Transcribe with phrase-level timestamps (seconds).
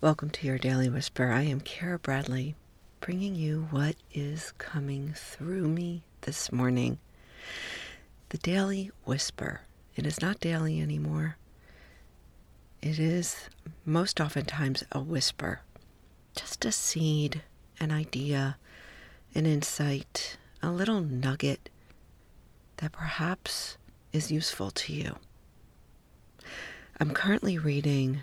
[0.00, 1.32] Welcome to your Daily Whisper.
[1.32, 2.54] I am Kara Bradley,
[3.00, 7.00] bringing you what is coming through me this morning.
[8.28, 9.62] The Daily Whisper.
[9.96, 11.36] It is not daily anymore.
[12.80, 13.48] It is
[13.84, 15.62] most oftentimes a whisper,
[16.36, 17.42] just a seed,
[17.80, 18.56] an idea,
[19.34, 21.70] an insight, a little nugget
[22.76, 23.76] that perhaps
[24.12, 25.16] is useful to you.
[27.00, 28.20] I'm currently reading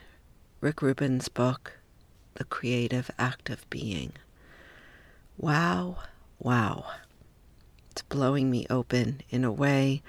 [0.65, 1.73] Rick Rubin's book,
[2.33, 4.13] The Creative Act of Being.
[5.37, 5.97] Wow,
[6.39, 6.87] wow.
[7.91, 10.01] It's blowing me open in a way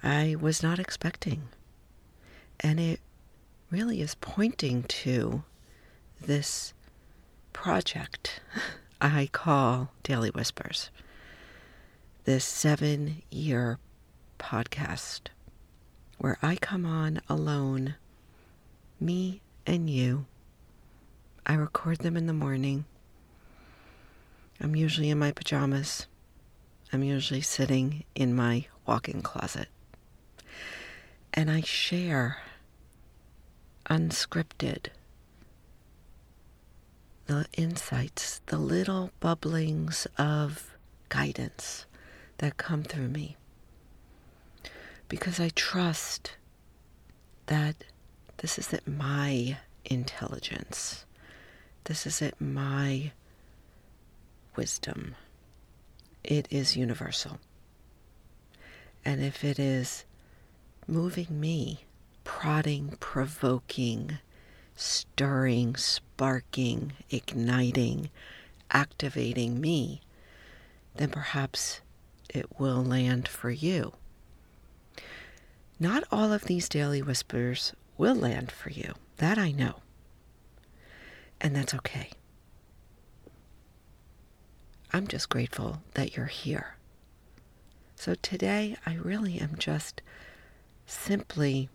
[0.00, 1.48] I was not expecting.
[2.60, 3.00] And it
[3.68, 5.42] really is pointing to
[6.20, 6.72] this
[7.52, 8.40] project
[9.00, 10.90] I call Daily Whispers,
[12.26, 13.80] this seven year
[14.38, 15.30] podcast
[16.18, 17.96] where I come on alone,
[19.00, 20.26] me and you.
[21.46, 22.84] I record them in the morning.
[24.60, 26.06] I'm usually in my pajamas.
[26.92, 29.68] I'm usually sitting in my walk in closet.
[31.32, 32.38] And I share
[33.88, 34.86] unscripted
[37.26, 40.76] the insights, the little bubblings of
[41.08, 41.86] guidance
[42.38, 43.36] that come through me.
[45.08, 46.36] Because I trust
[47.46, 47.84] that
[48.40, 51.04] this isn't my intelligence.
[51.84, 53.12] This isn't my
[54.56, 55.14] wisdom.
[56.24, 57.38] It is universal.
[59.04, 60.04] And if it is
[60.86, 61.84] moving me,
[62.24, 64.18] prodding, provoking,
[64.74, 68.08] stirring, sparking, igniting,
[68.70, 70.00] activating me,
[70.96, 71.82] then perhaps
[72.30, 73.92] it will land for you.
[75.78, 78.94] Not all of these daily whispers will land for you.
[79.18, 79.74] That I know.
[81.38, 82.08] And that's okay.
[84.90, 86.76] I'm just grateful that you're here.
[87.96, 90.00] So today, I really am just
[90.86, 91.68] simply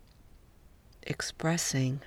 [1.04, 2.02] expressing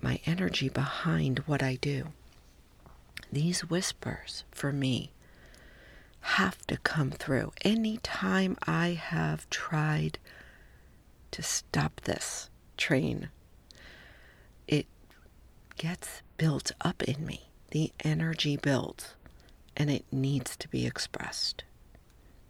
[0.00, 2.12] my energy behind what I do.
[3.32, 5.10] These whispers for me
[6.20, 7.50] have to come through.
[7.62, 10.20] Anytime I have tried
[11.32, 13.28] to stop this, train,
[14.66, 14.86] it
[15.76, 17.48] gets built up in me.
[17.70, 19.14] The energy builds
[19.76, 21.64] and it needs to be expressed.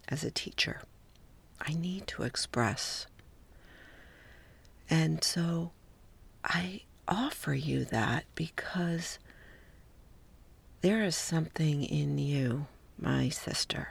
[0.08, 0.82] As a teacher,
[1.60, 3.06] I need to express.
[4.90, 5.72] And so
[6.44, 9.18] I offer you that because
[10.82, 12.66] there is something in you,
[12.98, 13.88] my sister,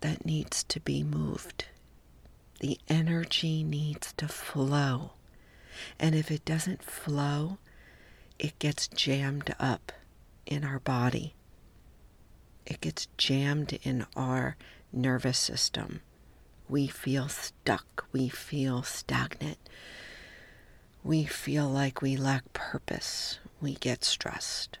[0.00, 1.66] that needs to be moved
[2.60, 5.12] the energy needs to flow.
[5.98, 7.58] And if it doesn't flow,
[8.38, 9.92] it gets jammed up
[10.46, 11.34] in our body.
[12.66, 14.56] It gets jammed in our
[14.92, 16.00] nervous system.
[16.68, 18.06] We feel stuck.
[18.12, 19.58] We feel stagnant.
[21.02, 23.38] We feel like we lack purpose.
[23.60, 24.78] We get stressed.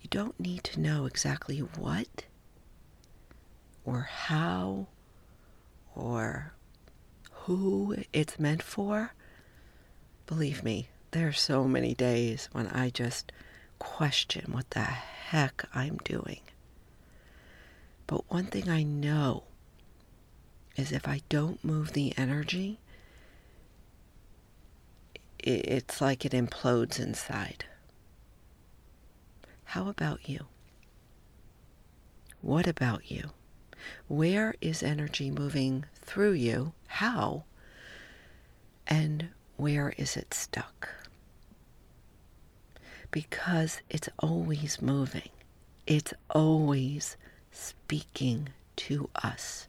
[0.00, 2.24] You don't need to know exactly what
[3.84, 4.86] or how
[5.98, 6.52] or
[7.44, 9.12] who it's meant for,
[10.26, 13.32] believe me, there are so many days when I just
[13.78, 16.40] question what the heck I'm doing.
[18.06, 19.44] But one thing I know
[20.76, 22.78] is if I don't move the energy,
[25.38, 27.64] it's like it implodes inside.
[29.64, 30.46] How about you?
[32.40, 33.30] What about you?
[34.08, 36.72] Where is energy moving through you?
[36.86, 37.44] How?
[38.86, 40.88] And where is it stuck?
[43.10, 45.30] Because it's always moving,
[45.86, 47.16] it's always
[47.50, 49.66] speaking to us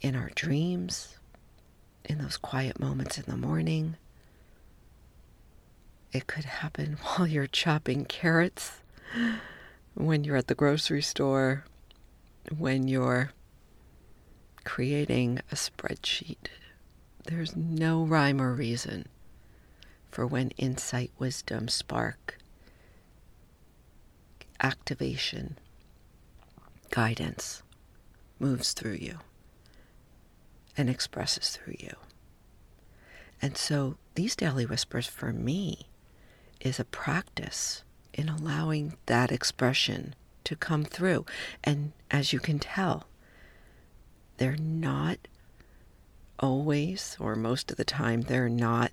[0.00, 1.16] in our dreams,
[2.04, 3.96] in those quiet moments in the morning.
[6.12, 8.80] It could happen while you're chopping carrots,
[9.94, 11.64] when you're at the grocery store,
[12.56, 13.30] when you're
[14.64, 16.48] creating a spreadsheet.
[17.26, 19.06] There's no rhyme or reason
[20.10, 22.38] for when insight, wisdom, spark,
[24.60, 25.58] activation,
[26.90, 27.62] guidance
[28.38, 29.18] moves through you
[30.76, 31.94] and expresses through you.
[33.42, 35.88] And so these daily whispers for me
[36.60, 37.82] is a practice
[38.12, 40.14] in allowing that expression
[40.44, 41.26] to come through.
[41.62, 43.06] And as you can tell,
[44.36, 45.18] they're not
[46.38, 48.92] always, or most of the time, they're not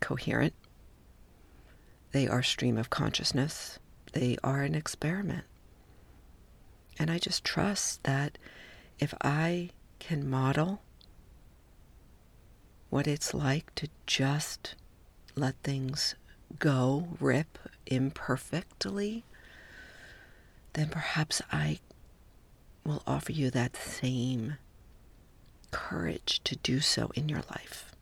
[0.00, 0.54] coherent.
[2.12, 3.78] They are stream of consciousness.
[4.12, 5.44] They are an experiment.
[6.98, 8.36] And I just trust that
[8.98, 10.82] if I can model
[12.90, 14.74] what it's like to just
[15.36, 16.16] let things
[16.58, 19.24] go, rip imperfectly,
[20.72, 21.80] then perhaps I
[22.84, 24.56] will offer you that same
[25.70, 27.92] courage to do so in your life.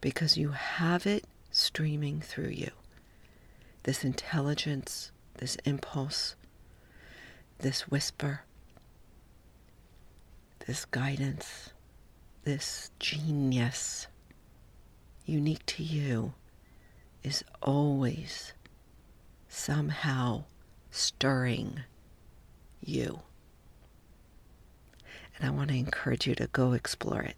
[0.00, 2.70] Because you have it streaming through you.
[3.82, 6.36] This intelligence, this impulse,
[7.58, 8.42] this whisper,
[10.66, 11.70] this guidance,
[12.44, 14.06] this genius,
[15.24, 16.34] unique to you,
[17.22, 18.52] is always
[19.48, 20.44] somehow
[20.90, 21.80] stirring
[22.80, 23.20] you.
[25.36, 27.36] And I want to encourage you to go explore it.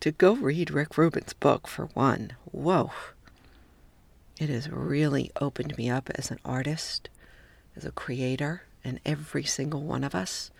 [0.00, 2.32] To go read Rick Rubin's book, for one.
[2.50, 2.90] Whoa.
[4.38, 7.08] It has really opened me up as an artist,
[7.76, 10.50] as a creator, and every single one of us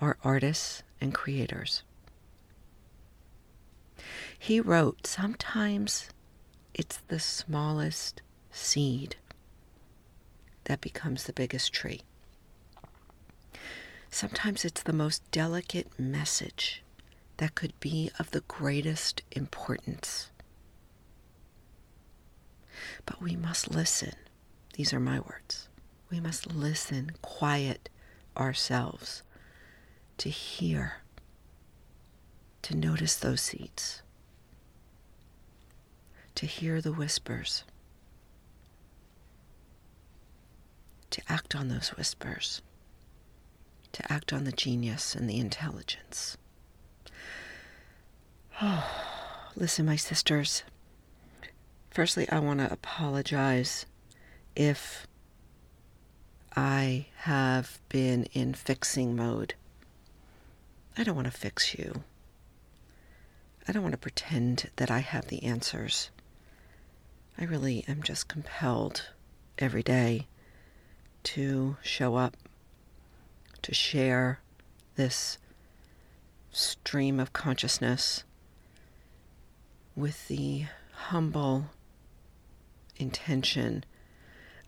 [0.00, 1.82] are artists and creators.
[4.38, 6.08] He wrote, Sometimes
[6.74, 9.16] it's the smallest seed
[10.68, 12.02] that becomes the biggest tree.
[14.10, 16.82] Sometimes it's the most delicate message
[17.38, 20.30] that could be of the greatest importance.
[23.06, 24.12] But we must listen.
[24.74, 25.68] These are my words.
[26.10, 27.88] We must listen, quiet
[28.36, 29.22] ourselves
[30.18, 30.96] to hear,
[32.62, 34.02] to notice those seeds,
[36.34, 37.64] to hear the whispers,
[41.18, 42.62] to act on those whispers,
[43.92, 46.36] to act on the genius and the intelligence.
[48.62, 48.88] Oh,
[49.56, 50.62] listen, my sisters.
[51.90, 53.86] Firstly, I want to apologize
[54.54, 55.08] if
[56.54, 59.54] I have been in fixing mode.
[60.96, 62.04] I don't want to fix you.
[63.66, 66.10] I don't want to pretend that I have the answers.
[67.36, 69.10] I really am just compelled
[69.58, 70.28] every day
[71.22, 72.36] to show up,
[73.62, 74.40] to share
[74.96, 75.38] this
[76.50, 78.24] stream of consciousness
[79.94, 81.66] with the humble
[82.96, 83.84] intention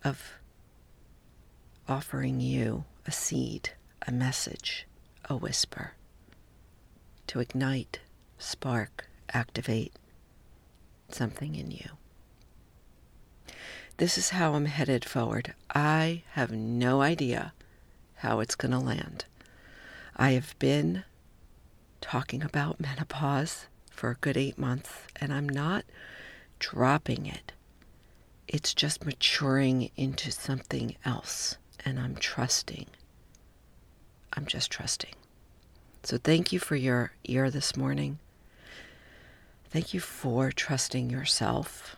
[0.05, 0.35] of
[1.89, 3.71] offering you a seed,
[4.07, 4.87] a message,
[5.29, 5.93] a whisper
[7.27, 8.01] to ignite,
[8.39, 9.93] spark, activate
[11.09, 11.91] something in you.
[14.01, 15.53] This is how I'm headed forward.
[15.75, 17.53] I have no idea
[18.15, 19.27] how it's going to land.
[20.17, 21.05] I have been
[22.01, 25.85] talking about menopause for a good eight months, and I'm not
[26.59, 27.53] dropping it.
[28.49, 32.87] It's just maturing into something else, and I'm trusting.
[34.33, 35.15] I'm just trusting.
[36.05, 38.19] So thank you for your ear this morning.
[39.69, 41.97] Thank you for trusting yourself.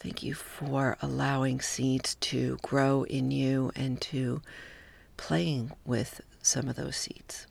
[0.00, 4.40] Thank you for allowing seeds to grow in you and to
[5.18, 7.46] playing with some of those seeds.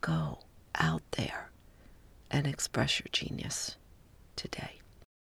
[0.00, 0.40] Go
[0.74, 1.50] out there
[2.28, 3.76] and express your genius
[4.34, 4.79] today.